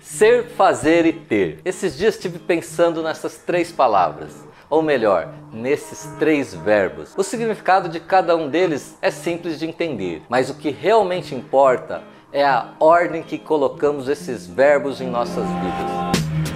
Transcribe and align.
Ser, 0.00 0.46
fazer 0.50 1.06
e 1.06 1.12
ter. 1.12 1.60
Esses 1.64 1.96
dias 1.96 2.14
estive 2.14 2.38
pensando 2.38 3.02
nessas 3.02 3.38
três 3.38 3.72
palavras. 3.72 4.32
Ou 4.68 4.82
melhor, 4.82 5.32
nesses 5.52 6.04
três 6.18 6.54
verbos. 6.54 7.14
O 7.16 7.22
significado 7.22 7.88
de 7.88 8.00
cada 8.00 8.36
um 8.36 8.48
deles 8.48 8.96
é 9.00 9.10
simples 9.10 9.58
de 9.58 9.66
entender, 9.66 10.22
mas 10.28 10.50
o 10.50 10.54
que 10.54 10.70
realmente 10.70 11.34
importa 11.34 12.02
é 12.32 12.44
a 12.44 12.72
ordem 12.80 13.22
que 13.22 13.38
colocamos 13.38 14.08
esses 14.08 14.46
verbos 14.46 15.00
em 15.00 15.08
nossas 15.08 15.44
vidas. 15.44 16.14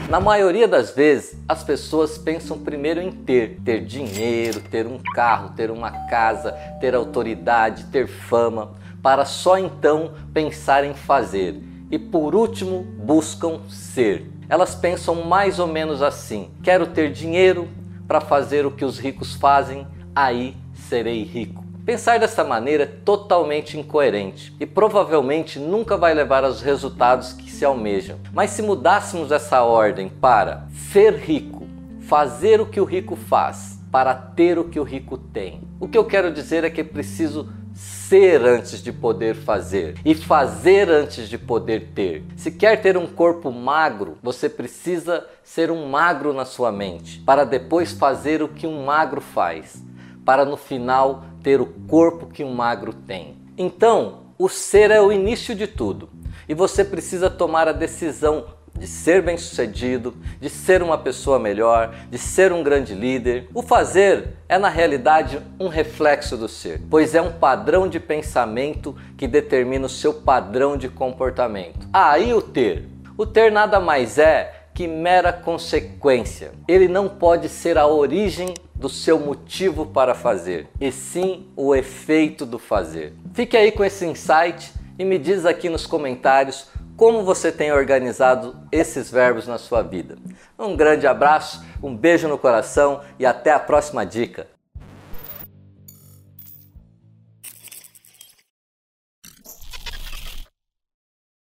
Na 0.08 0.18
maioria 0.18 0.66
das 0.66 0.90
vezes, 0.90 1.38
as 1.46 1.62
pessoas 1.62 2.16
pensam 2.16 2.58
primeiro 2.58 3.00
em 3.00 3.12
ter, 3.12 3.60
ter 3.62 3.84
dinheiro, 3.84 4.60
ter 4.60 4.86
um 4.86 4.98
carro, 5.14 5.52
ter 5.54 5.70
uma 5.70 5.90
casa, 6.08 6.52
ter 6.80 6.94
autoridade, 6.94 7.84
ter 7.92 8.06
fama, 8.06 8.72
para 9.02 9.26
só 9.26 9.58
então 9.58 10.14
pensar 10.32 10.82
em 10.82 10.94
fazer. 10.94 11.62
E 11.90 11.98
por 11.98 12.34
último, 12.34 12.82
buscam 12.82 13.60
ser. 13.68 14.30
Elas 14.48 14.74
pensam 14.74 15.14
mais 15.24 15.58
ou 15.58 15.66
menos 15.66 16.02
assim: 16.02 16.50
quero 16.62 16.86
ter 16.88 17.12
dinheiro, 17.12 17.68
para 18.08 18.22
fazer 18.22 18.64
o 18.64 18.70
que 18.70 18.86
os 18.86 18.98
ricos 18.98 19.34
fazem, 19.34 19.86
aí 20.16 20.56
serei 20.72 21.22
rico. 21.22 21.62
Pensar 21.84 22.18
dessa 22.18 22.42
maneira 22.42 22.84
é 22.84 22.86
totalmente 22.86 23.78
incoerente 23.78 24.54
e 24.58 24.66
provavelmente 24.66 25.58
nunca 25.58 25.96
vai 25.96 26.12
levar 26.12 26.44
aos 26.44 26.60
resultados 26.60 27.32
que 27.32 27.50
se 27.50 27.64
almejam. 27.64 28.18
Mas 28.32 28.50
se 28.50 28.62
mudássemos 28.62 29.30
essa 29.30 29.62
ordem 29.62 30.08
para 30.08 30.66
ser 30.92 31.14
rico, 31.14 31.66
fazer 32.00 32.60
o 32.60 32.66
que 32.66 32.80
o 32.80 32.84
rico 32.84 33.16
faz, 33.16 33.78
para 33.90 34.14
ter 34.14 34.58
o 34.58 34.64
que 34.64 34.78
o 34.78 34.82
rico 34.82 35.16
tem, 35.16 35.62
o 35.80 35.88
que 35.88 35.96
eu 35.96 36.04
quero 36.04 36.30
dizer 36.30 36.62
é 36.64 36.68
que 36.68 36.84
preciso 36.84 37.48
ser 37.78 38.44
antes 38.44 38.82
de 38.82 38.92
poder 38.92 39.36
fazer 39.36 39.94
e 40.04 40.12
fazer 40.12 40.90
antes 40.90 41.28
de 41.28 41.38
poder 41.38 41.92
ter. 41.94 42.24
Se 42.36 42.50
quer 42.50 42.82
ter 42.82 42.96
um 42.96 43.06
corpo 43.06 43.52
magro, 43.52 44.18
você 44.20 44.48
precisa 44.48 45.24
ser 45.44 45.70
um 45.70 45.86
magro 45.86 46.32
na 46.32 46.44
sua 46.44 46.72
mente, 46.72 47.20
para 47.20 47.44
depois 47.44 47.92
fazer 47.92 48.42
o 48.42 48.48
que 48.48 48.66
um 48.66 48.84
magro 48.84 49.20
faz, 49.20 49.80
para 50.24 50.44
no 50.44 50.56
final 50.56 51.22
ter 51.40 51.60
o 51.60 51.66
corpo 51.86 52.26
que 52.26 52.42
um 52.42 52.52
magro 52.52 52.92
tem. 52.92 53.36
Então, 53.56 54.24
o 54.36 54.48
ser 54.48 54.90
é 54.90 55.00
o 55.00 55.12
início 55.12 55.54
de 55.54 55.68
tudo 55.68 56.08
e 56.48 56.54
você 56.54 56.84
precisa 56.84 57.30
tomar 57.30 57.68
a 57.68 57.72
decisão 57.72 58.46
de 58.78 58.86
ser 58.86 59.22
bem-sucedido, 59.22 60.16
de 60.40 60.48
ser 60.48 60.82
uma 60.82 60.96
pessoa 60.96 61.38
melhor, 61.38 61.94
de 62.10 62.18
ser 62.18 62.52
um 62.52 62.62
grande 62.62 62.94
líder. 62.94 63.48
O 63.52 63.62
fazer 63.62 64.36
é 64.48 64.58
na 64.58 64.68
realidade 64.68 65.40
um 65.58 65.68
reflexo 65.68 66.36
do 66.36 66.48
ser, 66.48 66.80
pois 66.88 67.14
é 67.14 67.20
um 67.20 67.32
padrão 67.32 67.88
de 67.88 67.98
pensamento 67.98 68.96
que 69.16 69.26
determina 69.26 69.86
o 69.86 69.90
seu 69.90 70.14
padrão 70.14 70.76
de 70.76 70.88
comportamento. 70.88 71.88
Aí 71.92 72.30
ah, 72.30 72.36
o 72.36 72.42
ter. 72.42 72.88
O 73.16 73.26
ter 73.26 73.50
nada 73.50 73.80
mais 73.80 74.16
é 74.18 74.54
que 74.72 74.86
mera 74.86 75.32
consequência. 75.32 76.52
Ele 76.68 76.86
não 76.86 77.08
pode 77.08 77.48
ser 77.48 77.76
a 77.76 77.86
origem 77.86 78.54
do 78.76 78.88
seu 78.88 79.18
motivo 79.18 79.84
para 79.84 80.14
fazer, 80.14 80.68
e 80.80 80.92
sim 80.92 81.48
o 81.56 81.74
efeito 81.74 82.46
do 82.46 82.60
fazer. 82.60 83.12
Fique 83.34 83.56
aí 83.56 83.72
com 83.72 83.84
esse 83.84 84.06
insight 84.06 84.72
e 84.96 85.04
me 85.04 85.18
diz 85.18 85.44
aqui 85.44 85.68
nos 85.68 85.84
comentários 85.84 86.68
como 86.98 87.22
você 87.22 87.52
tem 87.52 87.70
organizado 87.70 88.56
esses 88.72 89.08
verbos 89.08 89.46
na 89.46 89.56
sua 89.56 89.82
vida. 89.82 90.18
Um 90.58 90.76
grande 90.76 91.06
abraço, 91.06 91.64
um 91.80 91.96
beijo 91.96 92.26
no 92.26 92.36
coração 92.36 93.02
e 93.20 93.24
até 93.24 93.52
a 93.52 93.60
próxima 93.60 94.04
dica. 94.04 94.48